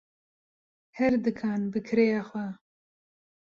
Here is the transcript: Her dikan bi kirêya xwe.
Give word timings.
Her 0.97 1.13
dikan 1.25 1.61
bi 1.71 1.79
kirêya 1.87 2.21
xwe. 2.29 2.45